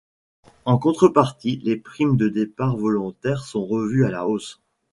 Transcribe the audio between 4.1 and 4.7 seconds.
hausse.